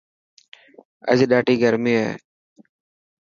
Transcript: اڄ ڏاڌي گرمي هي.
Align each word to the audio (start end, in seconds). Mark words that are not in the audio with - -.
اڄ 1.09 1.19
ڏاڌي 1.29 1.55
گرمي 1.61 1.93
هي. 2.03 2.11